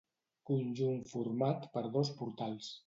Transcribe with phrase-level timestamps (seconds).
[0.49, 2.77] Conjunt format per dos portals.